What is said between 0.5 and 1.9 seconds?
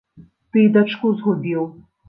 Ты і дачку згубіў!